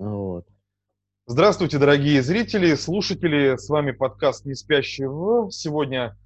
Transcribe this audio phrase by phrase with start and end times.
[0.00, 0.46] Вот.
[1.26, 3.56] Здравствуйте, дорогие зрители, слушатели.
[3.56, 5.50] С вами подкаст «Не спящий в».
[5.50, 6.16] Сегодня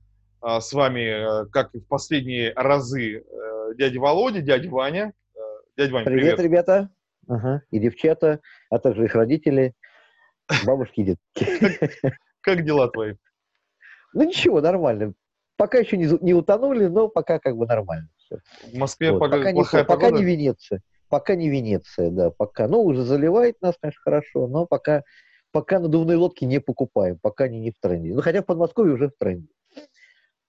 [0.41, 1.00] а, с вами,
[1.42, 5.13] э, как и в последние разы, э, дядя Володя, дядя Ваня.
[5.34, 5.41] Э,
[5.76, 6.41] дядя Ваня, Привет, привет.
[6.41, 6.91] ребята.
[7.26, 7.63] Ага.
[7.73, 8.39] И девчата,
[8.71, 9.75] а также их родители,
[10.64, 11.98] бабушки и дедушки.
[12.43, 13.16] Как дела твои?
[14.12, 15.14] Ну ничего, нормально.
[15.56, 18.09] Пока еще не, не утонули, но пока как бы нормально.
[18.18, 18.38] всё.
[18.72, 19.18] В Москве Вот.
[19.18, 20.22] Пока, не, плохая пока погода?
[20.22, 20.80] не Венеция.
[21.15, 22.67] Пока не Венеция, да, пока.
[22.67, 25.05] Ну, уже заливает нас, конечно, хорошо, но пока,
[25.52, 28.12] пока надувные лодки не покупаем, пока они не в тренде.
[28.12, 29.47] Ну, хотя в Подмосковье уже в тренде.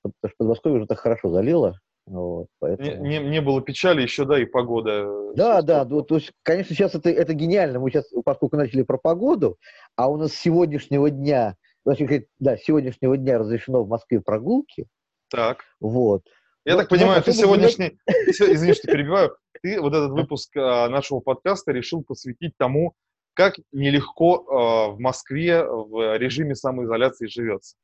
[0.01, 1.79] Потому что Подмосковье уже так хорошо залило.
[2.07, 3.05] Вот, поэтому...
[3.05, 5.35] Не, не- не было печали еще, да, и погода.
[5.35, 7.79] Да, да, ну, то есть, конечно, сейчас это, это гениально.
[7.79, 9.59] Мы сейчас, поскольку начали про погоду,
[9.95, 14.87] а у нас с сегодняшнего дня, значит, да, с сегодняшнего дня разрешено в Москве прогулки,
[15.29, 15.59] Так.
[15.79, 16.23] вот.
[16.65, 17.99] Я Ну, так понимаю, ты сегодняшний,
[18.31, 22.93] се- извини, что перебиваю, ты вот этот выпуск а, нашего подкаста решил посвятить тому,
[23.35, 27.75] как нелегко а, в Москве в режиме самоизоляции живется.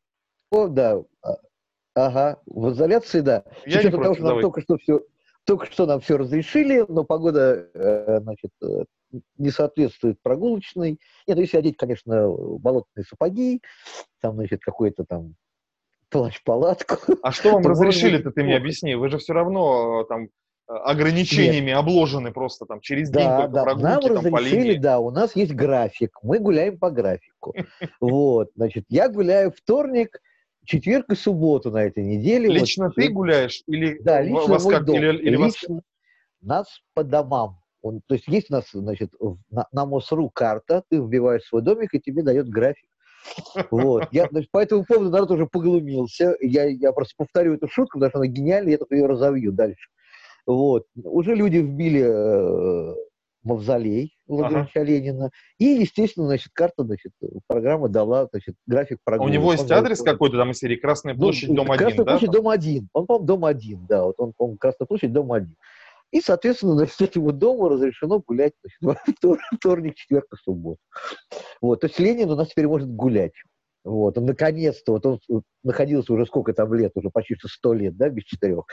[0.51, 1.37] О, да, а-
[1.93, 3.43] ага, в изоляции, да.
[3.67, 5.01] Я не учетом того, против, что нам только что все,
[5.45, 8.85] только что нам все разрешили, но погода, э, значит, э,
[9.37, 10.99] не соответствует прогулочной.
[11.27, 13.61] Нет, ну, если одеть, конечно, болотные сапоги,
[14.21, 15.35] там, значит, какой-то там
[16.11, 18.95] плащ-палатку, А что вам разрешили-то, ты мне объясни?
[18.95, 20.27] Вы же все равно а, там
[20.67, 24.99] а, ограничениями обложены просто там через день Да, только да, прогулки нам там разрешили, да,
[24.99, 27.55] у нас есть график, мы гуляем по графику.
[27.99, 30.19] Вот, значит, я гуляю вторник,
[30.65, 32.47] четверг и субботу на этой неделе.
[32.49, 34.95] Вот Лично ты сегодня- гуляешь или Да, лично вас как дом.
[34.95, 35.81] или, или вас Лично
[36.41, 37.57] нас по домам.
[37.81, 39.11] Он, то есть есть у нас, значит,
[39.49, 42.87] на, на МОСРУ карта, ты вбиваешь свой домик, и тебе дает график.
[43.69, 44.07] Вот.
[44.11, 46.35] Я, значит, по этому поводу народ уже поглумился.
[46.41, 49.89] Я, я просто повторю эту шутку, потому что она гениальная, я только ее разовью дальше.
[50.45, 50.85] Вот.
[50.95, 52.95] Уже люди вбили э,
[53.43, 55.29] мавзолей Владимира Ленина.
[55.57, 57.11] И, естественно, значит, карта, значит,
[57.47, 59.29] программа дала, значит, график А прогулок.
[59.29, 61.87] у него есть Он адрес дает- какой-то там из серии Красная ну, площадь, дом Красная
[61.87, 62.11] 1, да?
[62.11, 62.89] площадь, дом 1.
[62.93, 64.05] Он, по-моему, дом 1, да.
[64.05, 65.55] Вот он, по-моему, Красная площадь, дом 1.
[66.11, 69.17] И, соответственно, значит, этому дому разрешено гулять значит,
[69.55, 70.79] вторник, четверг и субботу.
[71.61, 71.81] Вот.
[71.81, 73.33] То есть Ленин у нас теперь может гулять.
[73.83, 77.97] Вот, он наконец-то, вот он находился уже сколько там лет, уже почти что 100 лет,
[77.97, 78.65] да, без четырех,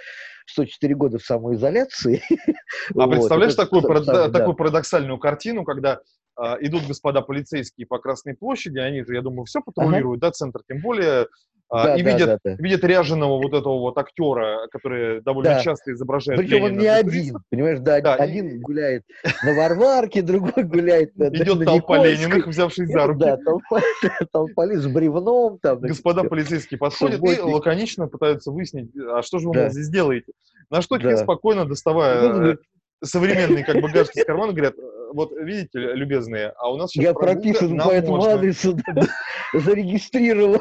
[0.46, 2.22] 104 года в самоизоляции.
[2.94, 4.38] А Вот, представляешь это такую, сам- парад- самый, да.
[4.38, 6.00] такую парадоксальную картину, когда
[6.36, 10.60] а, идут господа полицейские по Красной площади, они же, я думаю, все патрулируют, да, центр,
[10.68, 11.26] тем более,
[11.70, 12.56] Да, и да, видят, да, да.
[12.62, 15.60] видят ряженого вот этого вот актера, который довольно Да.
[15.60, 19.02] часто изображает Причем он Ленина не для один, понимаешь, да, Да, и- один гуляет
[19.44, 22.26] на Варварке, другой гуляет на, Идет на толпа Никольской.
[22.26, 23.20] Лениных, взявшись за руки.
[23.20, 23.80] Да, толпа,
[24.32, 25.58] толпа с бревном.
[25.60, 29.60] Там, Господа полицейские подходят и лаконично пытаются выяснить, а что же вы Да.
[29.64, 30.32] мол, здесь делаете.
[30.70, 31.16] На что Да.
[31.18, 32.56] спокойно, доставая Ну, э,
[33.04, 37.04] современный как бы гаджет из кармана, говорят, «Э, вот видите, любезные, а у нас сейчас
[37.04, 38.32] Я прописан по этому можно».
[38.34, 38.76] адресу,
[39.54, 40.60] зарегистрирован.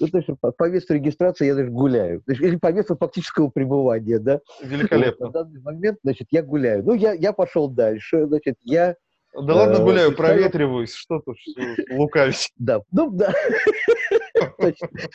[0.00, 2.22] Ну, то есть по, по месту регистрации я даже гуляю.
[2.22, 4.40] То есть, Или по месту фактического пребывания, да.
[4.62, 5.26] Великолепно.
[5.26, 6.84] Вот, на данный момент, значит, я гуляю.
[6.84, 8.96] Ну, я, я пошел дальше, значит, я,
[9.34, 11.62] Да ладно Э, гуляю, проветриваюсь, что тут что
[11.94, 12.50] лукавить.
[12.56, 13.32] да, ну, да.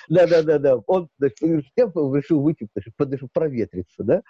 [0.09, 0.77] Да, да, да, да.
[0.87, 1.37] Он, значит,
[1.75, 4.21] я решил выйти, подышу, проветриться, да.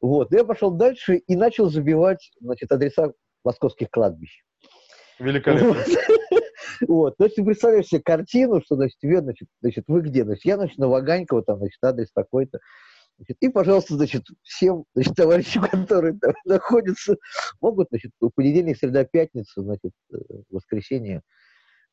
[0.00, 3.12] Вот, я пошел дальше и начал забивать, значит, адреса
[3.44, 4.42] московских кладбищ.
[5.18, 5.76] Великолепно.
[6.88, 7.14] Вот.
[7.18, 10.24] Есть ты представляешь себе картину, что, значит, тебе, значит, значит, вы где?
[10.24, 12.58] Значит, я, значит, на Ваганьково, там, значит, адрес такой-то.
[13.18, 17.16] Значит, и, пожалуйста, значит, всем, значит, товарищам, которые там находятся,
[17.60, 20.16] могут, значит, в понедельник, среда, пятница, значит, э,
[20.50, 21.22] воскресенье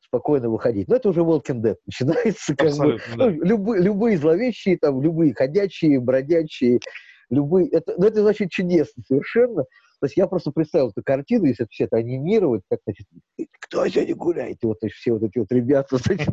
[0.00, 0.88] спокойно выходить.
[0.88, 2.54] Но это уже Walking Dead начинается.
[2.54, 3.24] Как бы, Абсолютно, да.
[3.26, 6.80] ну, любые, любые зловещие, там, любые ходячие, бродячие,
[7.30, 7.68] любые...
[7.70, 9.64] Это, ну, это значит чудесно совершенно.
[10.04, 13.06] То есть я просто представил эту картину, если все это анимировать, как, значит,
[13.58, 14.58] кто сегодня гуляет?
[14.62, 16.28] И вот значит, все вот эти вот ребята, значит,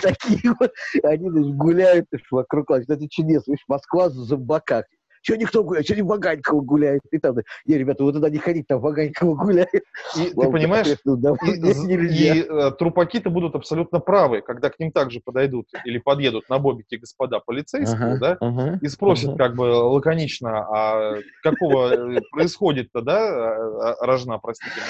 [0.00, 0.72] такие вот,
[1.02, 3.50] они значит, гуляют значит, вокруг, значит, это чудесно.
[3.52, 4.86] Видишь, Москва в зомбаках.
[5.22, 5.86] Чего никто гуляет?
[5.86, 7.02] Чего не Ваганькова гуляет?
[7.10, 7.36] И там,
[7.66, 9.68] не, ребята, вы туда не ходите, там Ваганькова гуляет.
[10.16, 12.34] И ты понимаешь, соответственно, да, и, нельзя.
[12.34, 16.98] и, э, трупаки-то будут абсолютно правы, когда к ним также подойдут или подъедут на бобике
[16.98, 18.78] господа полицейские, Ага, да, ага.
[18.80, 19.38] и спросят Ага.
[19.38, 24.80] как бы лаконично, а какого э, происходит-то, да, э, рожна, простите,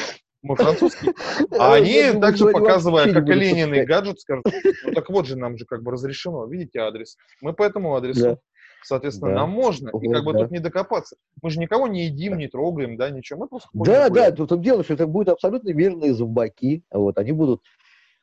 [0.42, 1.12] мой французский,
[1.58, 4.44] а они также сегодня показывая, как и Ленин и гаджет, скажут,
[4.84, 8.38] ну так вот же нам же как бы разрешено, видите адрес, мы по этому адресу.
[8.82, 9.36] Соответственно, Да.
[9.40, 10.40] нам можно, и Вот, как бы да.
[10.40, 11.16] тут не докопаться.
[11.42, 14.48] Мы же никого не едим, не трогаем, да, ничего, мы просто Да, да, тут в
[14.48, 16.82] том дело, что это будут абсолютно мирные зомбаки.
[16.90, 17.62] Вот, они будут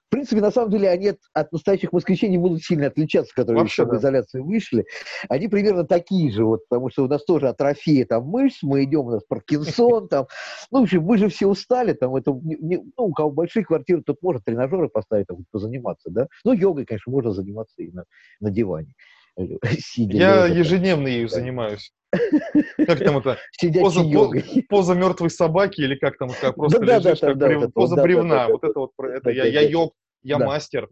[0.08, 3.64] в принципе, на самом деле, они от, от настоящих москвичей не будут сильно отличаться, которые
[3.64, 3.98] Вообще, из да.
[3.98, 4.86] изоляции вышли.
[5.28, 9.02] Они примерно такие же, вот, потому что у нас тоже атрофия там мышц, мы идем,
[9.02, 10.28] у нас Паркинсон, там,
[10.72, 14.02] ну, в общем, мы же все устали, там, это, не- ну, у кого большие квартиры,
[14.02, 16.28] тут можно тренажеры поставить, там, позаниматься, да.
[16.46, 18.06] Ну, йогой, конечно, можно заниматься и на,
[18.40, 18.94] на диване.
[19.80, 21.92] Сидя, Я лежа, ежедневно ею занимаюсь.
[22.88, 23.38] Как там это?
[23.80, 24.04] Поза,
[24.70, 27.64] поза мертвой собаки или как там, как просто Да-да, лежишь, да, как да, брев- вот
[27.64, 28.36] это поза вот, бревна.
[28.36, 28.48] да.
[28.48, 29.94] Вот это вот, это я, я йог,
[30.24, 30.46] я Да.
[30.46, 30.90] мастер.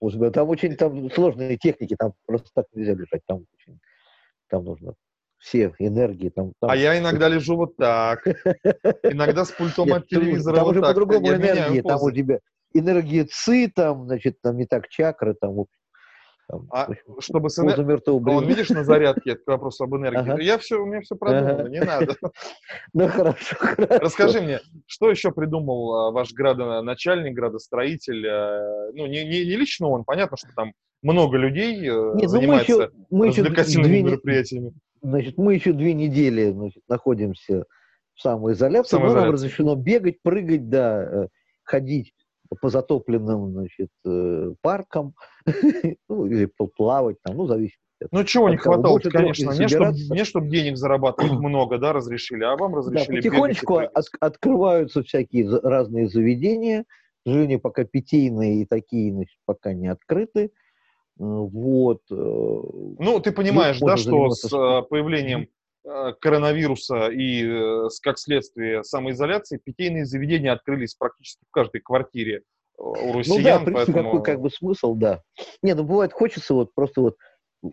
[0.00, 3.80] Господи, там очень там сложные техники, там просто так нельзя лежать, там очень,
[4.48, 4.94] там нужно
[5.38, 8.26] все энергии, там, там А я иногда лежу вот так.
[9.02, 10.90] Иногда с пультом Нет, от телевизора там вот уже так.
[10.90, 12.38] по-другому энергии, там у тебя
[12.72, 15.64] энергия ци, там, значит, там не так чакры, там,
[16.48, 16.88] там, А
[17.20, 20.18] чтобы с эне- поза мертвого А он, видишь, на зарядке, это вопрос об энергии.
[20.32, 20.40] Ага.
[20.40, 21.68] Я все, у меня все продумано, Ага.
[21.68, 22.14] не надо.
[22.92, 23.98] Ну, хорошо, хорошо.
[24.00, 28.26] Расскажи мне, что еще придумал а, ваш градоначальник, градостроитель?
[28.28, 32.20] а, Ну, не, не, не лично он, понятно, что там много людей э, Нет, ну
[32.22, 33.42] мы занимается еще, мы еще
[33.82, 34.72] две, мероприятиями.
[35.02, 37.64] значит, мы еще две недели значит, находимся
[38.14, 39.32] в самоизоляции, но нам Самоизоляции.
[39.46, 41.28] разрешено бегать, прыгать, да, э,
[41.62, 42.12] ходить
[42.60, 45.14] по затопленным, значит, э, паркам,
[46.08, 46.46] ну, или
[46.76, 47.78] плавать там, ну, зависит.
[48.10, 49.50] Ну, чего не хватало, конечно.
[49.52, 49.66] не
[50.10, 54.08] Мне, чтобы мне, денег зарабатывать много, да, разрешили, а вам Да, разрешили и потихонечку от-
[54.20, 56.84] открываются всякие разные заведения.
[57.24, 60.44] К сожалению, пока питейные и такие, значит, пока не открыты.
[60.44, 60.50] Э,
[61.18, 62.02] Вот.
[62.10, 64.48] э, Ну, ты понимаешь, да, что с
[64.90, 65.48] появлением
[66.20, 73.12] коронавируса и э, как следствие самоизоляции питейные заведения открылись практически в каждой квартире э, у
[73.12, 74.10] Ну россиян, да, в принципе, поэтому...
[74.12, 75.22] какой как бы смысл, да.
[75.62, 77.16] Не, ну бывает, хочется вот просто вот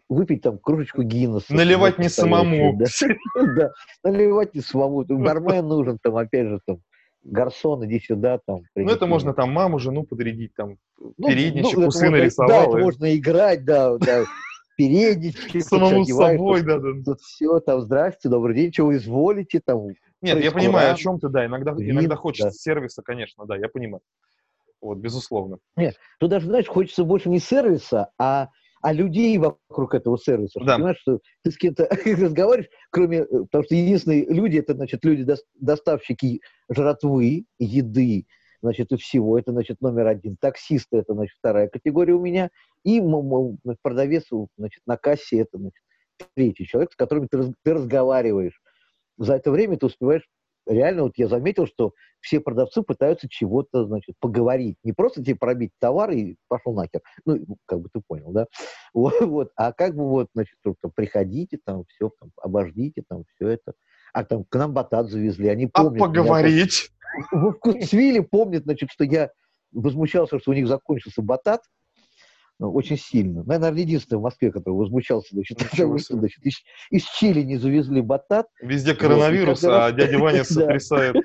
[0.09, 1.53] выпить там кружечку Гиннесса.
[1.53, 2.77] Наливать не самому.
[3.35, 3.71] Да,
[4.03, 5.03] наливать не самому.
[5.07, 6.81] Бармен нужен, там, опять же, там,
[7.23, 8.61] гарсон, иди сюда, там.
[8.75, 12.47] Ну, это можно там маму, жену подрядить, там, Ну, передничек ну, у это сына можно-
[12.47, 14.25] Да, можно играть, да, да.
[14.77, 15.59] Переднички.
[15.59, 16.89] Самому собой, да, да.
[17.05, 19.87] Тут все, там, здрасте, добрый день, чего изволите, там.
[20.21, 21.45] Нет, я понимаю, о чем ты, да.
[21.45, 22.53] Иногда, иногда хочется да.
[22.53, 24.01] сервиса, конечно, да, я понимаю.
[24.81, 25.57] Вот, безусловно.
[26.19, 28.49] Тут даже, знаешь, хочется больше не сервиса, а,
[28.81, 30.59] а людей вокруг этого сервиса.
[30.63, 30.75] Да.
[30.75, 33.19] Понимаешь, что ты с кем-то разговариваешь, кроме...
[33.19, 38.25] э, Потому что единственные люди, это, значит, люди, дос- доставщики жратвы, еды,
[38.61, 39.37] значит, и всего.
[39.37, 40.35] Это, значит, номер один.
[40.39, 42.49] Таксисты, это, значит, вторая категория у меня.
[42.83, 43.01] И
[43.81, 44.25] продавец,
[44.57, 45.81] значит, на кассе, это, значит,
[46.35, 48.59] третий человек, с которым ты, ты разговариваешь.
[49.17, 50.27] За это время ты успеваешь...
[50.67, 54.77] Реально, вот я заметил, что все продавцы пытаются чего-то, значит, поговорить.
[54.83, 57.01] Не просто тебе пробить товар и пошел нахер.
[57.25, 58.45] Ну, как бы ты понял, да?
[58.93, 59.51] Вот, вот.
[59.55, 63.73] А как бы вот, значит, там, приходите, там, все, там, обождите, там, все это.
[64.13, 65.93] А там к нам батат завезли, они А помнят.
[65.95, 66.05] меня.
[66.05, 66.91] поговорить?
[67.31, 69.31] В Вкусвилле помнят, значит, что я
[69.71, 71.61] возмущался, что у них закончился батат.
[72.61, 73.43] Ну, Очень сильно.
[73.43, 76.59] Наверное, единственный в Москве, который возмущался, значит, потому что, значит, из,
[76.91, 78.45] из Чили не завезли батат.
[78.61, 81.15] Везде Вот, коронавирус, каждый а дядя Ваня сотрясает.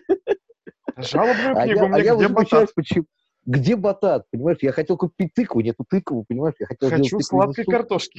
[0.97, 2.75] Жалобную А книгу я, мне, а я где батат?
[2.75, 3.05] почему...
[3.44, 4.56] Где батат, понимаешь?
[4.62, 6.55] Я хотел купить тыкву, нету тыквы, понимаешь?
[6.59, 8.19] Я хотел Хочу сладкой картошки.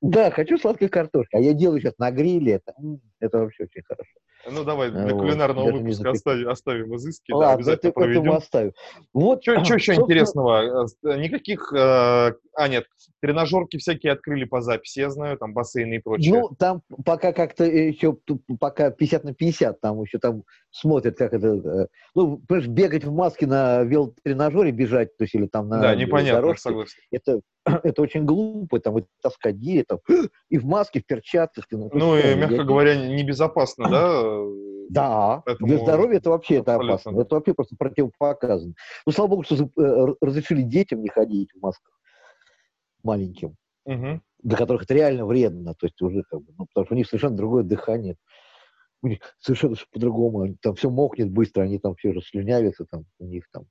[0.00, 1.34] Да, хочу сладкой картошки.
[1.34, 2.52] А я делаю сейчас на гриле.
[2.64, 2.74] Это,
[3.18, 4.15] это вообще очень хорошо.
[4.50, 8.32] Ну, давай для Вот, кулинарного выпуска оставим, оставим изыски, да, Ладно, обязательно это мы проведем.
[8.32, 8.72] оставим.
[9.12, 10.86] Вот, Что еще собственно, интересного?
[11.04, 11.72] Э, Никаких...
[11.72, 11.76] э,
[12.54, 12.84] А, нет,
[13.20, 16.32] тренажерки всякие открыли по записи, я знаю, там бассейны и прочее.
[16.32, 18.16] Ну, там пока как-то еще,
[18.60, 21.48] пока 50 на 50, там еще там смотрят, как это...
[21.48, 25.94] э, Ну, понимаешь, бегать в маске на велотренажере, бежать, то есть, или там на да,
[25.94, 26.94] непонятно, дорожке, согласен.
[27.10, 27.40] это,
[27.82, 29.56] это очень глупо, там, таскать
[29.88, 29.98] там,
[30.48, 31.66] и в маске, в перчатках.
[31.70, 34.22] Ну, Ну, и, я- мягко говоря, небезопасно, да?
[34.88, 37.20] Да, Поэтому для здоровья это вообще это опасно.
[37.20, 38.74] Это вообще просто противопоказано.
[39.04, 41.92] Ну, слава богу, что э, разрешили детям не ходить в масках
[43.02, 44.22] маленьким, Мгм.
[44.42, 45.74] для которых это реально вредно.
[45.74, 48.16] То есть уже как бы, ну, потому что у них совершенно другое дыхание.
[49.02, 50.56] У них совершенно по-другому.
[50.62, 53.64] Там все мокнет быстро, они там все же слюнявятся, там у них там.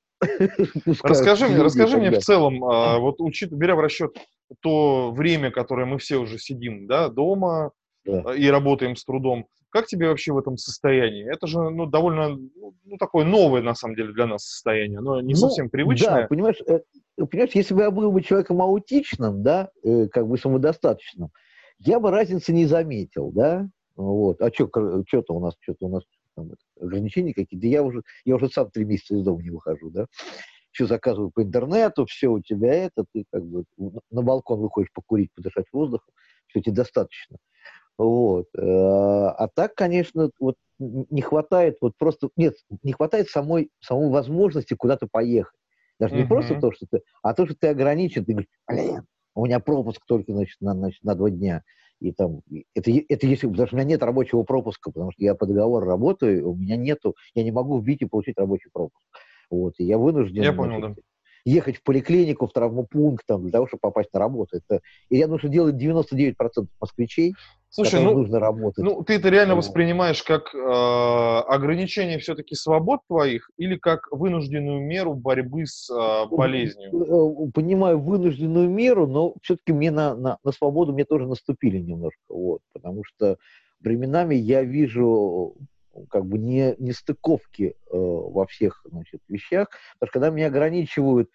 [1.03, 3.17] Расскажи мне, расскажи мне в целом, а, вот
[3.51, 4.15] беря в расчет
[4.62, 7.72] то время, которое мы все уже сидим, да, дома
[8.07, 11.29] а, и работаем с трудом, как тебе вообще в этом состоянии?
[11.29, 15.34] Это же, ну, довольно, ну, такое новое, на самом деле, для нас состояние, но не
[15.34, 16.22] Ну, совсем привычное.
[16.22, 16.79] Да, понимаешь, э,
[17.17, 21.29] понимаешь, если бы я был бы человеком аутичным, да, э, как бы самодостаточным,
[21.79, 23.67] я бы разницы не заметил, да.
[23.98, 24.41] Вот.
[24.41, 26.03] А что-то у нас, что-то у нас
[26.36, 27.62] там, ограничения какие-то.
[27.62, 30.08] Да я уже, я уже сам три месяца из дома не выхожу, да.
[30.72, 35.32] Все заказываю по интернету, все у тебя это, ты как бы на- балкон выходишь покурить,
[35.34, 36.13] подышать воздухом,
[36.48, 37.38] все тебе достаточно.
[37.98, 38.48] Вот.
[38.58, 44.74] Э, А так, конечно, вот не хватает, вот просто, нет, не хватает самой, самой возможности
[44.74, 45.58] куда-то поехать.
[45.98, 49.46] Даже не просто то, что ты, а то, что ты ограничен, ты говоришь, блин, у
[49.46, 51.63] меня пропуск только, значит, на, значит, на два дня.
[52.01, 52.41] И там,
[52.73, 55.85] это, это если, потому что у меня нет рабочего пропуска, потому что я по договору
[55.85, 59.03] работаю, у меня нету, я не могу вбить и получить рабочий пропуск.
[59.49, 60.43] Вот, и я вынужден...
[60.43, 61.01] Я понял, значит, да
[61.45, 64.57] ехать в поликлинику, в травмопункт там, для того, чтобы попасть на работу.
[64.57, 66.33] Это, и я думаю, что делает 99%
[66.81, 67.33] москвичей,
[67.75, 68.85] Слушай, ну, нужно работать.
[68.85, 75.13] Ну, ты это реально воспринимаешь как э, ограничение все-таки свобод твоих или как вынужденную меру
[75.13, 76.89] борьбы с э, болезнью?
[76.93, 82.21] Э, понимаю вынужденную меру, но все-таки мне на, на, на свободу мне тоже наступили немножко,
[82.29, 83.35] вот, потому что
[83.81, 85.57] временами я вижу
[86.09, 91.29] как бы не, не стыковки э, во всех значит, вещах, потому что когда меня ограничивают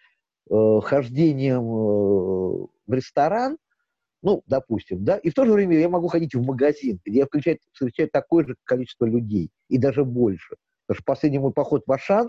[0.51, 3.59] э, хождением э, в ресторан,
[4.23, 7.27] ну, допустим, да, и в то же время я могу ходить в магазин, где я
[7.27, 10.57] включаю, встречаю такое же количество людей, и даже больше.
[10.87, 12.29] Потому что последний мой поход в Ашан,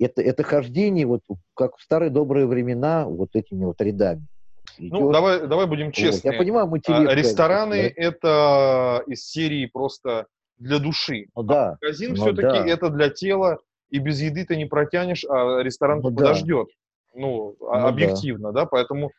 [0.00, 1.20] это, это хождение, вот
[1.54, 4.26] как в старые добрые времена, вот этими вот рядами.
[4.78, 4.92] Идет.
[4.92, 6.30] Ну, давай, давай будем честны.
[6.30, 6.32] Вот.
[6.32, 6.72] Я понимаю.
[6.88, 8.02] А, рестораны да?
[8.02, 10.26] это из серии просто
[10.58, 11.26] для души.
[11.34, 11.70] Ну, да.
[11.70, 12.66] А магазин ну, все-таки да.
[12.66, 13.58] это для тела,
[13.90, 16.68] и без еды ты не протянешь, а ресторан ну, подождет.
[17.14, 19.10] Ну, ну, объективно, да, да поэтому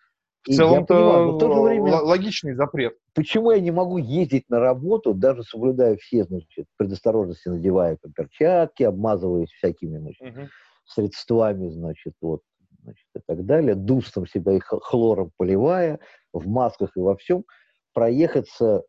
[0.46, 2.98] в целом-то время, логичный запрет.
[3.14, 9.52] Почему я не могу ездить на работу, даже соблюдая все значит, предосторожности, надевая перчатки, обмазываясь
[9.52, 10.48] всякими значит, угу.
[10.86, 12.42] средствами, значит, вот,
[12.82, 16.00] значит, и так далее, дустом себя и хлором поливая,
[16.34, 17.46] в масках и во всем,
[17.94, 18.84] проехаться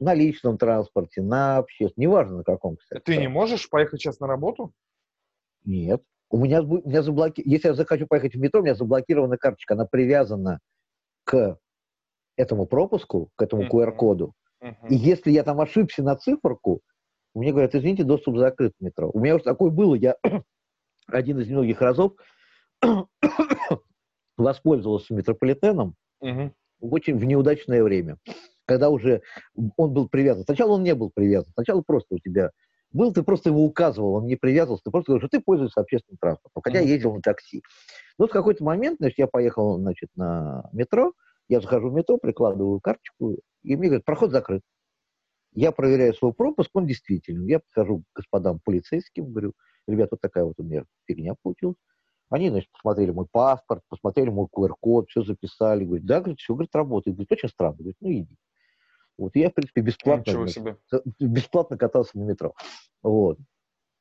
[0.00, 3.02] на личном транспорте, на общественном, неважно на каком, кстати.
[3.04, 4.72] Ты не можешь поехать сейчас на работу?
[5.64, 6.02] Нет.
[6.30, 7.42] У меня, у меня заблоки...
[7.44, 10.60] Если я захочу поехать в метро, у меня заблокирована карточка, она привязана
[11.24, 11.58] к
[12.36, 14.34] этому пропуску, к этому QR-коду.
[14.62, 14.88] Uh-huh.
[14.88, 16.80] И если я там ошибся на циферку,
[17.34, 19.10] мне говорят, извините, доступ закрыт в метро.
[19.12, 20.16] У меня уже такое было, я
[21.06, 22.14] один из многих разов
[24.36, 25.94] воспользовался метрополитеном
[26.80, 28.18] в очень в неудачное время
[28.66, 29.22] когда уже
[29.76, 30.44] он был привязан.
[30.44, 32.50] Сначала он не был привязан, сначала просто у тебя
[32.92, 36.18] был, ты просто его указывал, он не привязывался, ты просто говоришь, что ты пользуешься общественным
[36.20, 37.62] транспортом, хотя я ездил на такси.
[38.18, 41.12] Но в какой-то момент, значит, я поехал, значит, на метро,
[41.48, 44.62] я захожу в метро, прикладываю карточку, и мне говорят, проход закрыт.
[45.52, 47.46] Я проверяю свой пропуск, он действительно.
[47.46, 49.52] Я подхожу к господам полицейским, говорю,
[49.86, 51.76] ребята, вот такая вот у меня фигня получилась.
[52.30, 55.84] Они, значит, посмотрели мой паспорт, посмотрели мой QR-код, все записали.
[55.84, 57.16] Говорят, да, говорит, все, говорит, работает.
[57.16, 57.76] Говорит, очень странно.
[57.76, 58.36] Говорит, ну иди.
[59.16, 60.46] Вот я, в принципе, бесплатно,
[61.20, 62.54] бесплатно катался на метро.
[63.02, 63.38] Вот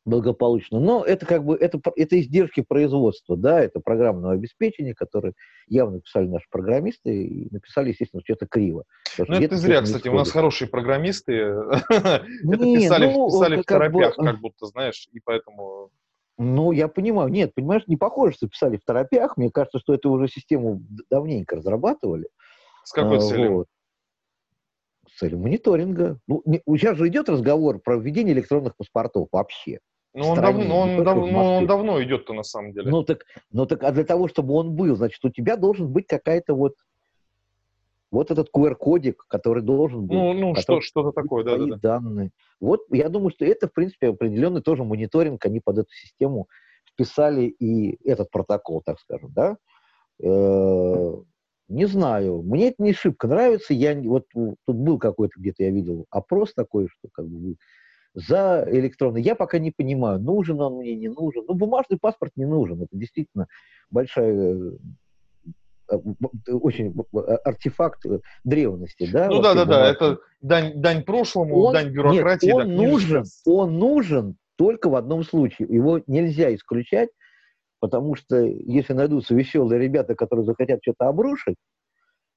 [0.06, 0.80] благополучно.
[0.80, 5.34] Но это как бы это, это издержки производства, да, это программное обеспечение, которое
[5.68, 8.84] явно писали наши программисты и написали, естественно, что это криво.
[9.18, 11.34] Ну, это зря, кстати, у нас хорошие программисты.
[11.94, 15.90] Это писали ну, в торопях, как будто, знаешь, и поэтому...
[16.40, 17.30] Ну, я понимаю.
[17.30, 19.38] Нет, понимаешь, не похоже, что писали в торопях.
[19.38, 22.28] Мне кажется, что эту уже систему давненько разрабатывали.
[22.84, 23.68] С какой целью?
[25.14, 26.20] С целью мониторинга.
[26.28, 29.80] Ну, не, сейчас же идет разговор про введение электронных паспортов вообще.
[30.16, 32.90] Ну, он, стране, давно, он, дав, ну, он давно идет-то на самом деле.
[32.90, 36.06] Ну так, ну так, а для того, чтобы он был, значит, у тебя должен быть
[36.08, 36.76] какая-то вот
[38.12, 40.16] вот этот QR-кодик, который должен быть.
[40.16, 41.78] Ну, ну что, что-то такое, да, да, да.
[41.78, 42.30] данные.
[42.60, 46.48] Вот я думаю, что это, в принципе, определенный тоже мониторинг, они под эту систему
[46.92, 49.58] вписали и этот протокол, так скажем, да.
[50.22, 51.16] Э,
[51.74, 53.74] не знаю, мне это не шибко нравится.
[53.74, 57.56] Я вот тут был какой-то где-то я видел опрос такой, что как бы
[58.14, 59.22] за электронный.
[59.22, 61.46] Я пока не понимаю, нужен он мне, не нужен.
[61.48, 62.84] Ну, бумажный паспорт не нужен.
[62.84, 63.48] Это действительно
[63.90, 64.74] большая
[65.90, 65.98] э,
[66.48, 66.96] очень
[67.44, 68.06] артефакт
[68.44, 69.28] древности, да?
[69.30, 72.48] Ну да, да, да, это дань, дань прошлому, он, дань бюрократии.
[72.48, 75.68] Нет, он нужен, он нужен только в одном случае.
[75.70, 77.10] Его нельзя исключать
[77.84, 81.58] Потому что если найдутся веселые ребята, которые захотят что-то обрушить,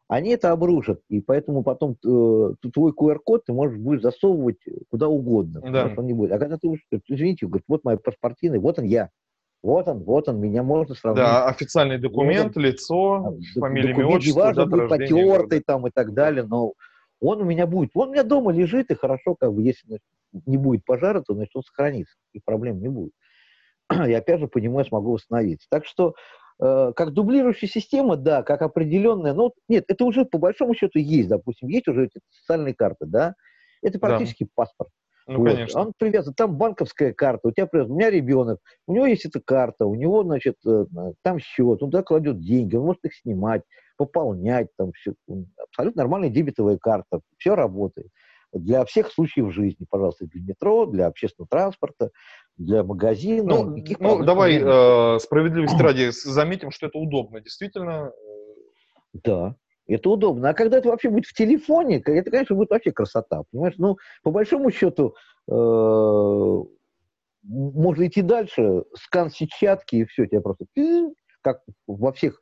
[0.09, 1.03] они это обрушат.
[1.09, 4.59] И поэтому потом э, твой QR-код ты можешь будешь засовывать
[4.91, 5.61] куда угодно.
[5.61, 5.95] Да.
[5.97, 6.33] Он не будет.
[6.33, 9.11] А когда ты уже, извините, говорит, вот мои паспортины, вот он я.
[9.63, 11.23] Вот он, вот он, меня можно сравнить.
[11.23, 16.13] Да, официальный документ, вот лицо, а, фамилия, имя, отчество, важно, будет потертый там и так
[16.13, 16.73] далее, но
[17.21, 17.91] он у меня будет.
[17.95, 20.01] Он у меня дома лежит, и хорошо, как бы, если
[20.45, 23.13] не будет пожара, то, значит, он сохранится, и проблем не будет.
[24.07, 25.67] И опять же по нему я смогу восстановиться.
[25.71, 26.15] Так что
[26.61, 31.29] э, как дублирующая система, да, как определенная, ну, нет, это уже по большому счету есть,
[31.29, 33.35] допустим, есть уже эти социальные карты, да,
[33.83, 34.51] это практически да.
[34.55, 34.91] паспорт.
[35.29, 35.51] Ну, вот.
[35.51, 35.81] конечно.
[35.81, 39.41] Он привязан, там банковская карта, у тебя привязан, у меня ребенок, у него есть эта
[39.41, 40.85] карта, у него, значит, э,
[41.23, 43.63] там счет, он туда кладет деньги, он может их снимать,
[43.97, 45.15] пополнять, там все,
[45.57, 48.09] абсолютно нормальная дебетовая карта, все работает
[48.53, 52.11] для всех случаев жизни, пожалуйста, для метро, для общественного транспорта,
[52.57, 53.55] для магазина.
[53.55, 58.13] Ну, ну давай э, справедливости ради заметим, что это удобно, действительно.
[59.13, 60.51] Да, это удобно.
[60.51, 63.43] А когда это вообще будет в телефоне, это, конечно, будет вообще красота.
[63.51, 65.15] Понимаешь, ну, по большому счету,
[65.51, 66.63] э,
[67.43, 70.65] можно идти дальше, скан сетчатки, и все, тебя просто,
[71.43, 72.41] как во всех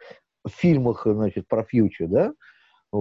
[0.48, 2.32] фильмах, значит, про фьючер, да,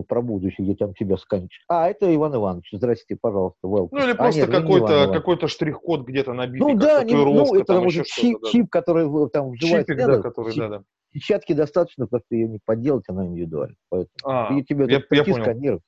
[0.01, 1.49] про будущее, где там тебя сканят.
[1.67, 3.89] А, это Иван Иванович, здрасте, пожалуйста, welcome.
[3.91, 6.59] Ну, или а, просто какой-то, какой-то штрих-код где-то набит.
[6.59, 8.49] Ну, да, не, ну, это уже чип, да.
[8.49, 9.93] чип, который там вживается.
[9.93, 10.83] Чипик, да, который, да, да.
[11.13, 13.75] Сетчатки достаточно, просто ее не подделать, она индивидуальна.
[13.89, 15.41] Поэтому а, и тебе я, я понял.
[15.41, 15.83] сканировать.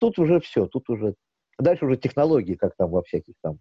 [0.00, 1.14] Тут уже все, тут уже...
[1.58, 3.58] Дальше уже технологии, как там во всяких там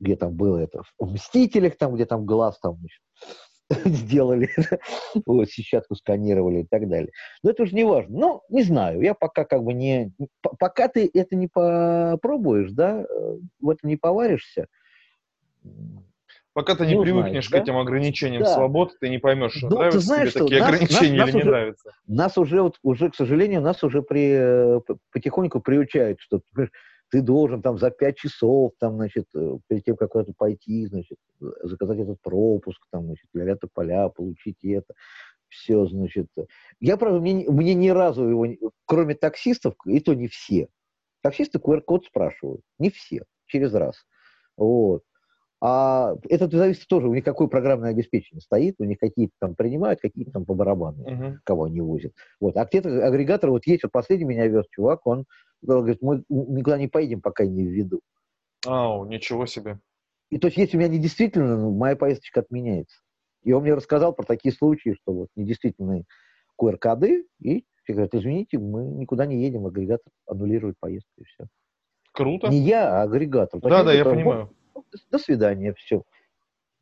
[0.00, 2.78] где там было это, в «Мстителях», там, где там глаз там
[3.84, 4.50] сделали,
[5.26, 7.10] вот, сетчатку сканировали и так далее.
[7.42, 8.18] Но это уже не важно.
[8.18, 10.12] Ну, не знаю, я пока как бы не...
[10.58, 14.68] Пока ты это не попробуешь, да, э, в этом не поваришься,
[16.58, 17.58] Пока ты не, не привыкнешь узнаешь, к да?
[17.58, 18.52] этим ограничениям да.
[18.52, 21.34] свобод, ты не поймешь, что ну, нравятся знаешь, тебе такие нас, ограничения нас, или нас
[21.34, 21.92] не уже, нравятся.
[22.08, 24.80] Нас уже, вот, уже, к сожалению, нас уже при,
[25.12, 26.40] потихоньку приучают, что
[27.10, 31.18] ты должен там за пять часов, там, значит, э, перед тем, как куда-то пойти, значит,
[31.40, 34.94] заказать этот пропуск, там, значит, для поля, получить это.
[35.48, 36.28] Все, значит.
[36.78, 38.46] Я, правда, мне, мне ни разу его,
[38.84, 40.68] кроме таксистов, и то не все.
[41.22, 42.60] Таксисты QR-код спрашивают.
[42.78, 43.24] Не все.
[43.46, 44.04] Через раз.
[44.56, 45.02] Вот.
[45.60, 50.00] А это зависит тоже, у них какое программное обеспечение стоит, у них какие-то там принимают,
[50.00, 51.38] какие-то там по барабану, uh-huh.
[51.42, 52.12] кого они возят.
[52.40, 52.56] Вот.
[52.56, 55.24] А где-то агрегатор, вот есть, вот последний меня вез чувак, он
[55.60, 58.00] говорит, мы никуда не поедем, пока не введу.
[58.66, 59.80] Ау, ничего себе.
[60.30, 62.96] И то есть, если у меня не действительно, ну, моя поездочка отменяется.
[63.42, 66.04] И он мне рассказал про такие случаи, что вот недействительные
[66.60, 71.46] QR-коды, и все говорят, извините, мы никуда не едем, агрегатор аннулирует поездку, и все.
[72.12, 72.48] Круто.
[72.48, 73.60] Не я, а агрегатор.
[73.60, 74.50] Да, да, я понимаю.
[75.10, 76.02] До свидания, все.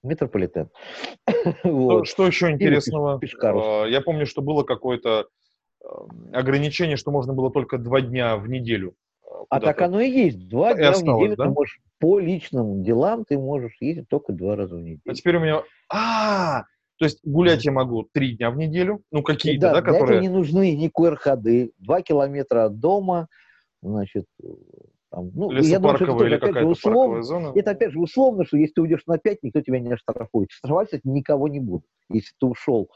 [0.03, 0.71] Метрополитен.
[1.63, 3.21] Что, что еще интересного?
[3.43, 5.27] А, я помню, что было какое-то
[6.33, 8.95] ограничение, что можно было только два дня в неделю.
[9.25, 10.49] Э, а так оно и есть.
[10.49, 11.45] Два и дня в неделю да?
[11.45, 15.01] ты можешь по личным делам ты можешь ездить только два раза в неделю.
[15.07, 15.63] А теперь у меня...
[15.89, 16.65] А,
[16.99, 20.21] то есть гулять я могу три дня в неделю, ну какие-то, да, да которые...
[20.21, 21.73] не нужны ни QR-ходы.
[21.79, 23.29] Два километра от дома,
[23.83, 24.27] значит,
[25.11, 27.53] там, ну, я думаю, что это тоже, опять же, условно, зона.
[27.55, 30.51] Это опять же условно, что если ты уйдешь на 5, никто тебя не оштрафует.
[30.51, 31.85] Штрафовать никого не будет.
[32.11, 32.91] Если ты ушел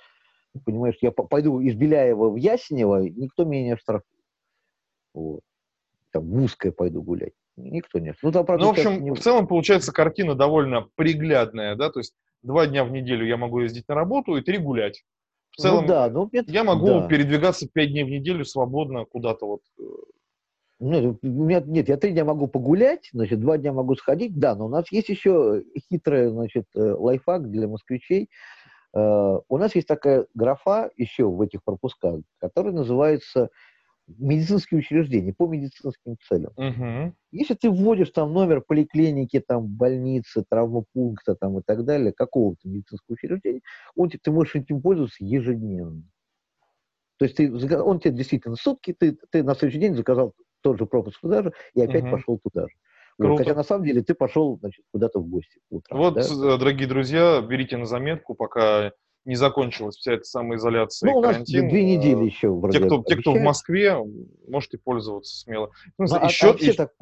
[0.65, 4.25] Понимаешь, я пойду из Беляева в Ясенево, никто меня не оштрафует.
[5.15, 5.41] Вот.
[6.13, 7.35] Там в узкое пойду гулять.
[7.57, 9.11] Никто не Ну, там, правда, ну в общем, не...
[9.13, 13.61] в целом получается картина довольно приглядная, да, то есть два дня в неделю я могу
[13.61, 15.05] ездить на работу и три гулять.
[15.51, 17.07] В ну целом, ну, да, ну, это, я могу да.
[17.07, 19.61] передвигаться пять дней в неделю свободно куда-то вот.
[20.81, 24.65] Ну, нет, нет, я три дня могу погулять, значит, два дня могу сходить, да, но
[24.65, 28.31] у нас есть еще хитрый, значит, э, лайфхак для москвичей.
[28.95, 33.51] Э, у нас есть такая графа еще в этих пропусках, которая называется
[34.07, 36.53] медицинские учреждения по медицинским целям.
[36.57, 37.15] Угу.
[37.33, 43.15] Если ты вводишь там номер поликлиники, там больницы, травмопункта там и так далее, какого-то медицинского
[43.15, 43.61] учреждения,
[43.95, 46.03] он, ты можешь этим пользоваться ежедневно.
[47.19, 50.87] То есть ты, он тебе действительно сутки, ты, ты на следующий день заказал тот же
[50.87, 52.13] пропуск туда же и опять угу.
[52.13, 52.75] пошел туда же.
[53.19, 53.43] Круто.
[53.43, 55.99] Хотя на самом деле ты пошел значит, куда-то в гости утром.
[55.99, 56.23] Вот, да?
[56.23, 58.93] Э, дорогие друзья, берите на заметку, пока
[59.27, 61.69] не закончилась вся эта самоизоляция ну, у нас карантин.
[61.69, 62.49] две недели еще.
[62.49, 63.97] Вроде те, кто, те, кто в Москве,
[64.49, 65.71] можете пользоваться смело.
[65.99, 66.93] Ну, ну, еще, а, еще, так...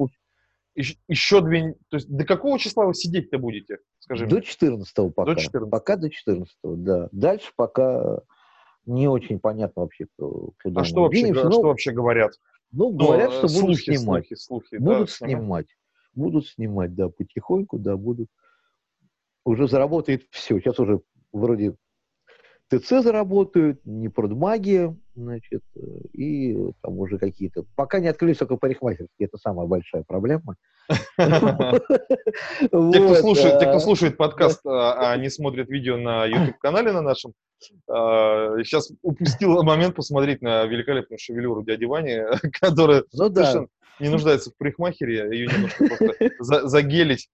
[0.74, 1.74] еще, еще две...
[1.88, 3.78] То есть до какого числа вы сидеть-то будете?
[4.00, 5.34] Скажи до 14 пока.
[5.34, 7.08] До 14 Пока до 14 да.
[7.12, 8.20] Дальше пока
[8.86, 12.32] не очень понятно вообще, куда А что вообще, ну, что вообще говорят?
[12.70, 14.26] Ну, говорят, ну, что будут снимать.
[14.26, 15.66] Слухи, слухи, будут да, снимать.
[16.14, 18.28] Будут снимать, да, потихоньку, да, будут.
[19.44, 20.58] Уже заработает все.
[20.60, 21.00] Сейчас уже
[21.32, 21.76] вроде
[22.68, 25.62] ТЦ заработают, не продмагия, значит,
[26.12, 27.64] и там уже какие-то...
[27.74, 30.56] Пока не открылись только парикмахерские, это самая большая проблема.
[30.88, 30.96] Те,
[33.66, 39.62] кто слушает подкаст, а, а не смотрит видео на YouTube-канале на нашем, сейчас а, упустил
[39.62, 42.20] момент посмотреть на великолепную шевелюру дяди Вани,
[42.60, 43.68] которая ну совершенно
[44.00, 45.84] не нуждается в парикмахере, ее немножко
[46.36, 47.28] просто загелить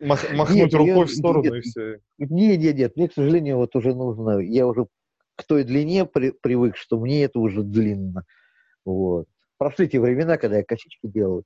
[0.00, 2.00] Мах, махнуть нет, рукой я, в сторону нет, и все.
[2.18, 4.86] Нет, нет, нет, мне, к сожалению, вот уже нужно, я уже
[5.34, 8.24] к той длине при, привык, что мне это уже длинно.
[8.84, 9.26] Вот.
[9.56, 11.42] Прошли те времена, когда я косички делал.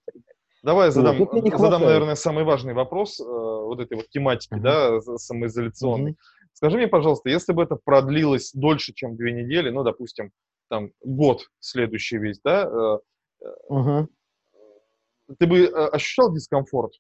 [0.63, 4.61] Давай задам, вот, задам наверное, самый важный вопрос э, вот этой вот тематики, uh-huh.
[4.61, 6.13] да, самоизоляционной.
[6.13, 6.49] Uh-huh.
[6.53, 10.31] Скажи мне, пожалуйста, если бы это продлилось дольше, чем две недели, ну, допустим,
[10.69, 14.07] там, год следующий весь, да, э, uh-huh.
[15.39, 16.93] ты бы э, ощущал дискомфорт?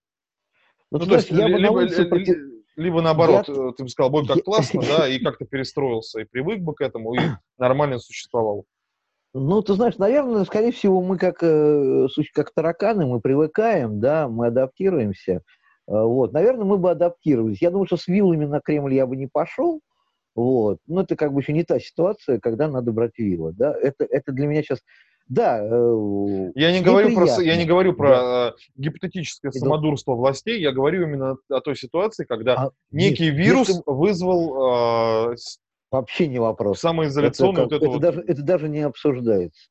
[0.91, 2.37] Ну, ну то есть, я бы либо, против...
[2.75, 3.55] Либо наоборот, я...
[3.55, 6.81] Э, ты бы сказал, бой как классно, да, и как-то перестроился, и привык бы к
[6.81, 7.19] этому, и
[7.59, 8.65] нормально существовал.
[9.35, 14.49] Ну, ты знаешь, наверное, скорее всего, мы как, э, как тараканы, мы привыкаем, да, мы
[14.49, 15.33] адаптируемся.
[15.33, 15.41] Э,
[15.87, 17.63] вот, наверное, мы бы адаптировались.
[17.63, 19.81] Я думаю, что с вилами на Кремль я бы не пошел,
[20.35, 20.79] вот.
[20.87, 23.75] Но это как бы еще не та ситуация, когда надо брать вилы, да.
[23.75, 24.81] Это, это для меня сейчас
[25.29, 25.61] да.
[25.63, 28.49] Э, я не, говорю про, я не говорю про да.
[28.49, 33.69] Э, гипотетическое самодурство властей, я говорю именно о той ситуации, когда а, некий если, вирус
[33.69, 33.83] если...
[33.87, 35.33] вызвал...
[35.33, 35.37] Э,
[35.93, 36.81] Вообще не вопрос.
[36.81, 38.01] Самоизоляционную это, вот это, вот...
[38.01, 39.69] даже, это даже не обсуждается.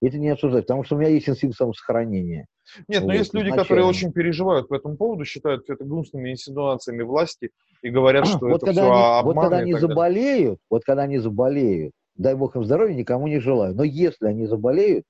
[0.00, 2.46] Это не обсуждается, потому что у меня есть инстинкт самосохранения.
[2.86, 7.02] Нет, вот, но есть люди, которые очень переживают по этому поводу, считают это гнусными инсинуациями
[7.02, 7.50] власти
[7.82, 9.34] и говорят, что вот это когда все они, обман.
[9.34, 13.74] Вот когда они заболеют, вот когда они заболеют, дай бог им здоровья, никому не желаю.
[13.74, 15.04] Но если они заболеют,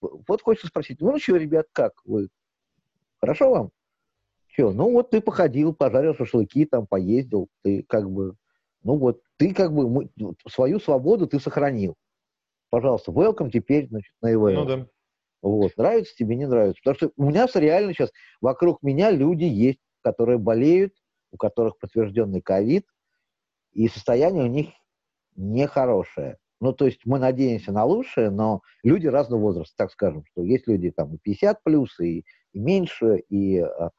[0.00, 2.28] вот хочется спросить, ну что, ребят, как вы?
[3.20, 3.70] Хорошо вам?
[4.46, 8.36] Что, ну вот ты походил, пожарил шашлыки, там поездил, ты как бы,
[8.82, 10.10] ну вот, ты как бы мы,
[10.48, 11.94] свою свободу ты сохранил.
[12.70, 14.50] Пожалуйста, welcome теперь, значит, на ИВЛ.
[14.50, 14.86] Ну да.
[15.42, 16.80] Вот, нравится тебе, не нравится.
[16.82, 20.94] Потому что у меня реально сейчас вокруг меня люди есть, которые болеют,
[21.32, 22.86] у которых подтвержденный ковид,
[23.72, 24.68] и состояние у них
[25.36, 26.38] нехорошее.
[26.60, 30.68] Ну, то есть мы надеемся на лучшее, но люди разного возраста, так скажем, что есть
[30.68, 33.90] люди там и 50 плюс, и, и меньше, и а,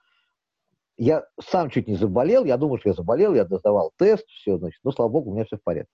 [1.02, 4.80] я сам чуть не заболел, я думаю, что я заболел, я сдавал тест, все, значит,
[4.84, 5.92] ну, слава богу, у меня все в порядке.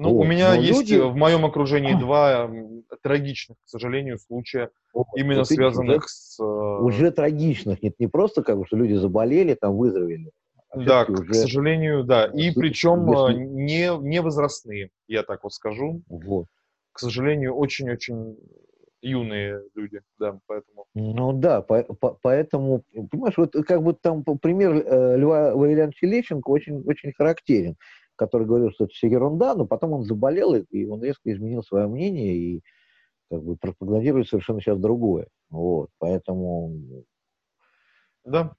[0.00, 0.22] Ну, вот.
[0.22, 0.96] у меня но есть люди...
[0.96, 2.50] в моем окружении два
[3.02, 6.40] трагичных, к сожалению, случая, вот, именно вот, связанных уже, с...
[6.40, 10.32] Э, уже трагичных, нет, не просто как бы, что люди заболели, там выздоровели,
[10.70, 11.30] а да, к, уже...
[11.30, 12.26] к сожалению, да.
[12.26, 13.44] И причем если...
[13.44, 16.02] не, не возрастные, я так вот скажу.
[16.08, 16.46] Вот.
[16.90, 18.36] К сожалению, очень-очень
[19.00, 20.86] юные люди, да, поэтому.
[20.94, 26.48] Ну да, по, по, поэтому, понимаешь, вот как бы там пример э, Льва Валерьяновича Лещенко
[26.50, 27.76] очень, очень характерен,
[28.16, 31.86] который говорил, что это все ерунда, но потом он заболел, и, он резко изменил свое
[31.86, 32.62] мнение и
[33.30, 35.28] как бы пропагандирует совершенно сейчас другое.
[35.50, 37.04] Вот, поэтому...
[38.24, 38.52] Да,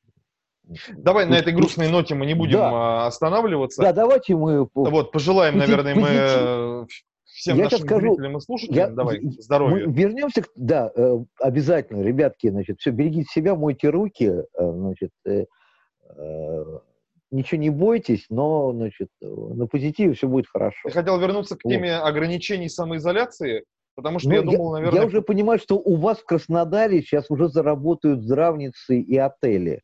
[0.98, 3.08] Давай на этой грустной ноте мы не будем да.
[3.08, 3.82] останавливаться.
[3.82, 4.68] Да, давайте мы...
[4.76, 6.86] Вот, пожелаем, наверное, мы э,
[7.40, 9.88] всем я нашим скажу, зрителям и слушателям, я, давай, здоровья.
[9.88, 15.12] Мы вернемся, да, э, обязательно, ребятки, значит, все, берегите себя, мойте руки, э, значит,
[17.32, 20.80] ничего не бойтесь, но, значит, на позитиве все будет хорошо.
[20.86, 22.08] Я хотел вернуться к теме вот.
[22.08, 23.64] ограничений самоизоляции,
[23.96, 25.02] потому что ну, я думал, наверное...
[25.02, 29.82] Я уже понимаю, что у вас в Краснодаре сейчас уже заработают здравницы и отели.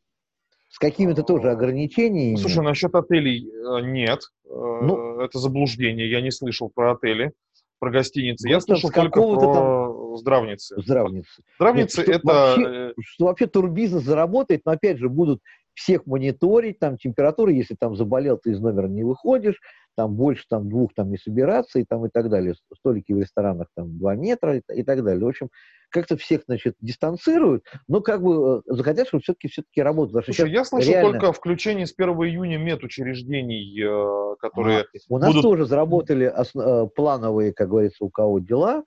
[0.68, 2.36] С какими-то тоже ограничениями.
[2.36, 4.20] Слушай, насчет отелей э, нет.
[4.44, 6.10] Ну, это заблуждение.
[6.10, 7.32] Я не слышал про отели,
[7.78, 8.48] про гостиницы.
[8.48, 10.16] Я слышал только про там...
[10.16, 10.80] здравницы.
[10.80, 11.42] Здравницы.
[11.56, 12.26] Здравницы Нет, это...
[12.26, 15.40] Вообще, э, что вообще турбизнес заработает, но опять же будут
[15.74, 19.60] всех мониторить, там температура, если там заболел, ты из номера не выходишь,
[19.96, 22.54] там больше там двух там не собираться и там и так далее.
[22.78, 25.24] Столики в ресторанах там два метра и, и так далее.
[25.24, 25.48] В общем,
[25.90, 30.24] как-то всех, значит, дистанцируют, но как бы э, захотят, чтобы все-таки все-таки работать.
[30.24, 31.12] Слушай, я слышал реально...
[31.12, 34.80] только включение с 1 июня медучреждений, э, которые...
[34.80, 35.42] А, у нас будут...
[35.42, 36.66] тоже заработали основ...
[36.66, 38.84] Э, плановые, как говорится, у кого дела,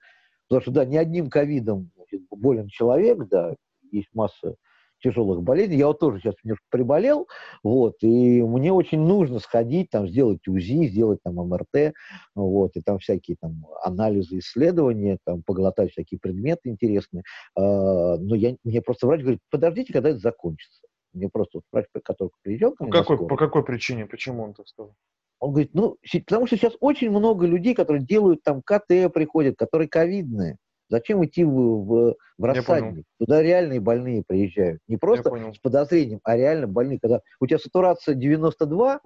[0.48, 1.90] потому что, да, не одним ковидом
[2.30, 3.54] болен человек, да,
[3.90, 4.56] есть масса
[5.00, 5.78] тяжелых болезней.
[5.78, 7.28] Я вот тоже сейчас немножко приболел,
[7.62, 11.92] вот, и мне очень нужно сходить, там, сделать УЗИ, сделать там МРТ,
[12.34, 17.22] вот, и там всякие там анализы, исследования, там, поглотать всякие предметы интересные.
[17.56, 20.82] А, но я, мне просто врач говорит, подождите, когда это закончится.
[21.12, 24.06] Мне просто вот врач, который приезжал ко мне какой, По какой причине?
[24.06, 24.94] Почему он так сказал?
[25.40, 29.88] Он говорит, ну, потому что сейчас очень много людей, которые делают там КТ, приходят, которые
[29.88, 30.58] ковидные.
[30.90, 33.06] Зачем идти в, в, в рассадник?
[33.18, 34.82] Туда реальные больные приезжают.
[34.88, 36.98] Не просто с подозрением, а реально больные.
[37.00, 39.00] Когда у тебя сатурация 92,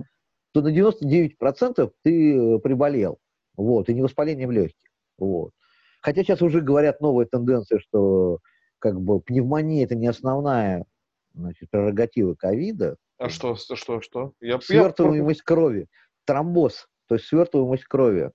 [0.52, 3.18] то на 99% ты э, приболел.
[3.56, 4.90] Вот, и не воспалением легких.
[5.18, 5.52] Вот.
[6.00, 8.38] Хотя сейчас уже говорят новая тенденция, что
[8.78, 10.86] как бы пневмония это не основная
[11.34, 12.96] значит, прерогатива ковида.
[13.18, 14.32] А что, что, что?
[14.40, 15.44] Я, свертываемость я...
[15.44, 15.86] крови,
[16.24, 18.30] тромбоз, то есть свертываемость крови.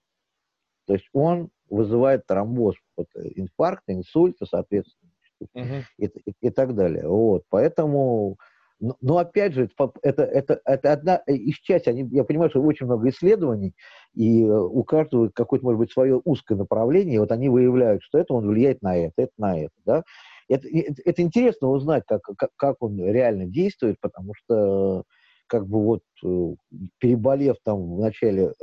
[0.86, 5.12] То есть он вызывает тромбоз, вот, э, инфаркт, инсульт, соответственно,
[5.56, 5.82] uh-huh.
[5.98, 7.08] и, и, и так далее.
[7.08, 8.38] Вот, поэтому,
[8.80, 9.70] но, но опять же,
[10.02, 13.74] это, это, это одна из части, они, я понимаю, что очень много исследований,
[14.14, 18.18] и э, у каждого какое-то, может быть, свое узкое направление, и вот они выявляют, что
[18.18, 20.04] это он влияет на это, это на это, да.
[20.48, 25.04] Это, это, это интересно узнать, как, как, как он реально действует, потому что
[25.46, 26.56] как бы вот э,
[27.00, 28.54] переболев там в начале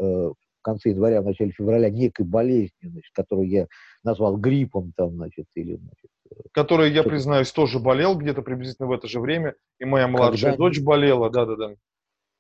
[0.67, 3.67] конце января, в начале февраля некой болезнью, значит, которую я
[4.03, 8.93] назвал гриппом, там, значит, или, значит, э, Который, я признаюсь, тоже болел где-то приблизительно в
[8.93, 10.65] это же время, и моя младшая Когда...
[10.65, 11.75] дочь болела, да-да-да.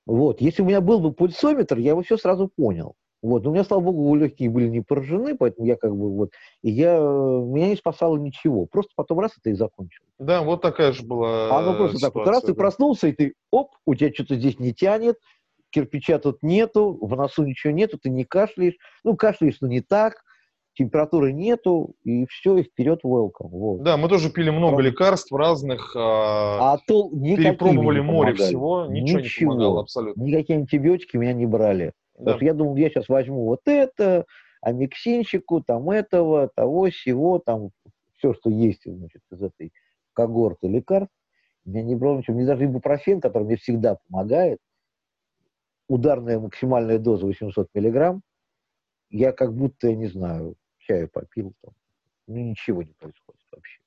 [0.06, 0.40] Вот.
[0.40, 2.94] Если у меня был бы пульсометр, я бы все сразу понял.
[3.22, 3.42] Вот.
[3.42, 6.30] Но у меня, слава богу, легкие были не поражены, поэтому я как бы вот...
[6.62, 6.98] И я...
[6.98, 8.66] Меня не спасало ничего.
[8.66, 10.04] Просто потом раз это и закончил.
[10.18, 12.26] Да, вот такая же была А ну просто так вот.
[12.26, 12.54] Раз ты да.
[12.54, 15.16] проснулся, и ты, оп, у тебя что-то здесь не тянет,
[15.70, 18.74] кирпича тут нету, в носу ничего нету, ты не кашляешь.
[19.04, 20.22] Ну, кашляешь, но не так,
[20.74, 23.48] температуры нету, и все, и вперед welcome.
[23.48, 23.82] Вот.
[23.82, 24.88] Да, мы тоже пили много Правда.
[24.90, 28.48] лекарств разных, а, А то перепробовали море помогали.
[28.48, 29.52] всего, ничего, Ничего.
[29.52, 30.22] не помогало абсолютно.
[30.22, 31.92] Никакие антибиотики меня не брали.
[32.18, 32.38] Да.
[32.40, 34.24] Я думал, я сейчас возьму вот это,
[34.62, 37.70] амиксинчику, там этого, того, всего, там
[38.18, 39.72] все, что есть значит, из этой
[40.12, 41.12] когорты лекарств.
[41.64, 42.36] Меня не брало ничего.
[42.36, 44.58] Мне даже ибупрофен, который мне всегда помогает,
[45.88, 48.22] ударная максимальная доза 800 миллиграмм,
[49.10, 51.74] я как будто, я не знаю, чаю попил, там,
[52.26, 53.78] ну ничего не происходит вообще.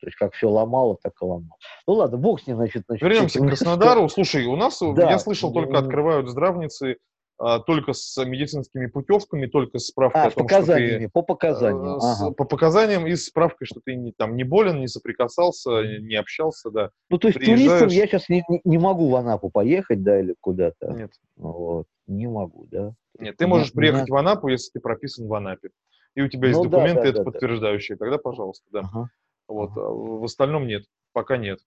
[0.00, 1.56] То есть как все ломало, так и ломало.
[1.86, 2.84] Ну ладно, бог с ним, значит.
[2.86, 4.08] значит Вернемся к Краснодару.
[4.08, 5.10] Слушай, у нас, Да.
[5.10, 6.98] я слышал, только открывают здравницы
[7.38, 10.44] только с медицинскими путевками, только с справкой А, о том, что ты...
[10.44, 11.96] показаниями, по показаниям.
[11.96, 12.30] э, с- ага.
[12.32, 16.70] По показаниям и с справкой, что ты не, там, не болен, не соприкасался, не общался,
[16.70, 16.90] да.
[17.10, 20.34] Ну, то есть приезжаешь- туристом я сейчас не, не- могу в Анапу поехать, да, или
[20.40, 20.92] куда-то.
[20.92, 22.94] Нет, Вот, не могу, да.
[23.18, 23.36] нет.
[23.36, 25.70] Ты можешь приехать меня- в Анапу, если ты прописан в Анапе.
[26.14, 27.30] И у тебя есть Ну да, документы, да, это да, да.
[27.32, 27.96] подтверждающие.
[27.98, 28.80] Тогда, пожалуйста, да.
[28.80, 29.08] Ага.
[29.48, 29.70] Вот.
[29.72, 29.80] Ага.
[29.80, 30.84] а В остальном нет.
[31.12, 31.58] Пока нет.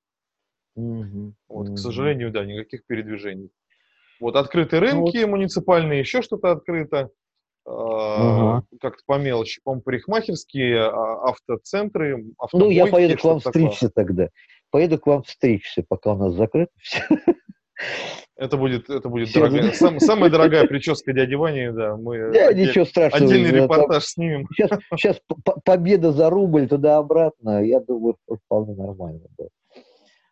[0.76, 1.76] Мгм, Вот, мгм.
[1.76, 3.50] к сожалению, да, никаких передвижений.
[4.20, 7.10] Вот открыты Ну рынки муниципальные, еще что-то открыто.
[7.66, 7.72] а,
[8.56, 8.66] Ага.
[8.82, 9.60] Как-то по мелочи.
[9.64, 13.90] По-моему, парикмахерские, а, автоцентры, Ну, я поеду к вам что-то такое.
[13.94, 14.30] тогда.
[14.72, 17.02] Поеду к вам стричься, пока у нас закрыто все.
[18.38, 19.72] Это будет, это будет дорогая.
[19.72, 21.96] сам- самая дорогая прическа дяди Вани, да.
[21.96, 23.26] Мы Да, отдель- ничего страшного.
[23.32, 24.48] отдельный да, там репортаж снимем.
[24.56, 25.22] Сейчас, сейчас
[25.64, 29.46] победа за рубль туда-обратно, я думаю, вполне нормально, да.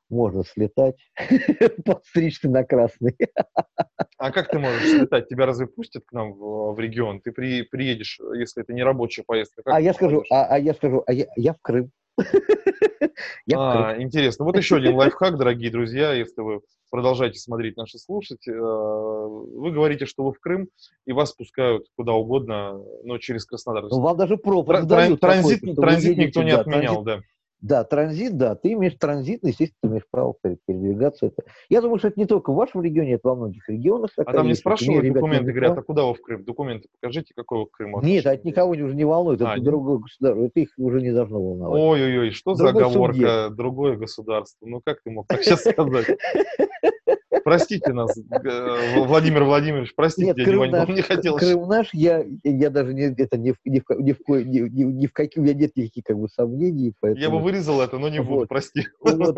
[0.10, 0.96] Можно слетать,
[1.86, 3.16] подстричься на красный.
[4.18, 5.28] А как ты можешь слетать?
[5.28, 7.22] Тебя разве пустят к нам в, в регион?
[7.22, 9.64] Ты при, приедешь, если это не рабочая поездка.
[9.66, 11.92] А я скажу, а, а я скажу, а я, я в Крым.
[13.46, 13.58] Я.
[13.58, 14.46] А, интересно.
[14.46, 18.48] Вот еще один лайфхак, дорогие друзья, если вы продолжаете смотреть наши слушать.
[18.48, 20.70] э, Вы говорите, что вы в Крым,
[21.06, 23.84] и вас пускают куда угодно, но через Краснодар.
[23.90, 27.06] Ну, вам даже пропуск Тра- дают тран- Транзит, транзит едете, никто не да, отменял, транзит-
[27.06, 27.22] да.
[27.66, 28.54] Да, транзит, да.
[28.54, 31.26] Ты имеешь транзитный, естественно, ты имеешь право пере- передвигаться.
[31.26, 31.44] Это.
[31.68, 34.12] Я думаю, что это не только в вашем регионе, это во многих регионах.
[34.18, 34.64] А там не есть.
[34.64, 35.52] Мне спрашивают документы, написали.
[35.52, 36.44] говорят, а куда вы в Крым?
[36.44, 39.64] Документы покажите, какой вы к Крыму Нет, это никого уже не волнует, это А, нет?
[39.64, 41.82] другое государство, это их уже не должно волновать.
[41.82, 43.50] Ой-ой-ой, что за оговорка?
[43.50, 44.68] Другое государство.
[44.68, 46.06] Ну как ты мог так сейчас сказать?
[47.44, 51.44] Простите нас, э, Владимир Владимирович, простите, Нет, дядя Крым Вань, наш, не хотелось.
[51.44, 55.08] Крым наш, я, я даже не, это ни ни в, ни в, ни, ни, ни
[55.08, 57.22] в каких, у меня нет никаких как бы сомнений, поэтому...
[57.24, 58.50] Я бы вырезал это, но не буду, Вот.
[58.50, 58.88] прости.
[59.02, 59.38] Вот.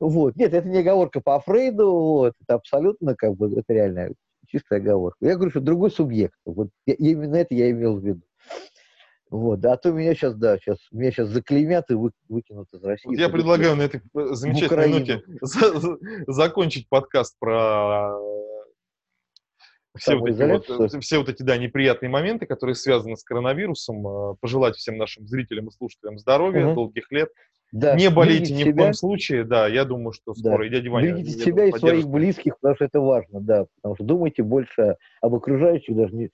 [0.00, 0.36] Вот.
[0.36, 2.34] Нет, это не оговорка по Фрейду, вот.
[2.42, 4.10] это абсолютно как бы, это реально
[4.48, 5.18] чистая оговорка.
[5.20, 6.34] Я говорю, что другой субъект.
[6.44, 8.22] Вот я- именно это я имел в виду.
[9.30, 13.08] Вот, а то меня сейчас, да, сейчас, меня сейчас заклеймят и вы- выкинут из России.
[13.08, 18.40] Вот я предлагаю на этой замечательной ноте за- за- закончить подкаст про э,
[19.98, 24.06] все вот, эти вот, э, все вот эти да, неприятные моменты, которые связаны с коронавирусом.
[24.06, 26.74] э, Пожелать всем нашим зрителям и слушателям здоровья, Мгм.
[26.74, 27.28] долгих лет.
[27.72, 29.44] Да, не болейте ни в коем случае.
[29.44, 30.40] Да, я думаю, что Да.
[30.40, 33.66] скоро и дядя Ваня Берегите себя думаю, и своих близких, потому что это важно, да.
[33.76, 36.30] Потому что думайте больше об окружающих, даже не,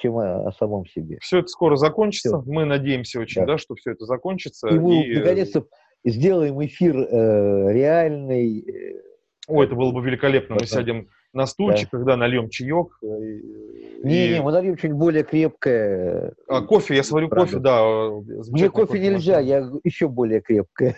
[0.00, 1.18] чем о, о самом себе.
[1.20, 2.40] Все это скоро закончится.
[2.40, 2.42] Всё.
[2.50, 3.52] Мы надеемся очень, Да.
[3.54, 4.68] да, что все это закончится.
[4.68, 5.66] И мы И, э, наконец-то
[6.04, 8.60] сделаем эфир э, реальный.
[8.60, 9.00] э,
[9.48, 10.56] Ой, это было бы великолепно.
[10.60, 12.88] Мы сядем на стульчик, когда нальем чаек.
[13.02, 16.32] э, и- Не, и- мы нальем чуть более крепкое.
[16.48, 17.52] А, кофе, я сварю Правда.
[17.52, 18.10] кофе, да.
[18.50, 20.96] Мне кофе нельзя, я еще более крепкое.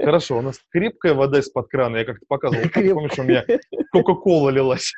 [0.00, 2.62] Хорошо, у нас крепкая вода из-под крана, я как-то показывал.
[2.62, 2.94] Крепкая.
[2.94, 3.44] Помнишь, у меня
[3.92, 4.92] Кока-кола лилась.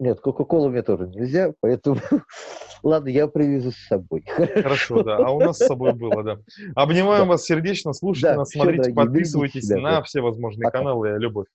[0.00, 2.00] Нет, Кока-колу мне тоже нельзя, поэтому
[2.82, 4.24] ладно, я привезу с собой.
[4.26, 5.18] Хорошо, да.
[5.18, 6.38] А у нас с собой было, да.
[6.74, 7.28] Обнимаем Да.
[7.32, 10.02] вас сердечно, слушайте Да, нас, смотрите, дорогие, подписывайтесь себя, на да.
[10.02, 10.78] все возможные Пока.
[10.78, 11.16] каналы.
[11.18, 11.48] Любовь.